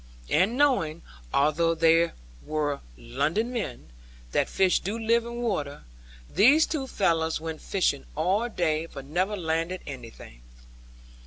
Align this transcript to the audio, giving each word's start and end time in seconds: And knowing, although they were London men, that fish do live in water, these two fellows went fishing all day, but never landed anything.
And 0.31 0.57
knowing, 0.57 1.03
although 1.31 1.75
they 1.75 2.11
were 2.43 2.79
London 2.97 3.53
men, 3.53 3.91
that 4.31 4.49
fish 4.49 4.79
do 4.79 4.97
live 4.97 5.25
in 5.27 5.43
water, 5.43 5.83
these 6.27 6.65
two 6.65 6.87
fellows 6.87 7.39
went 7.39 7.61
fishing 7.61 8.05
all 8.15 8.49
day, 8.49 8.87
but 8.87 9.05
never 9.05 9.37
landed 9.37 9.81
anything. 9.85 10.41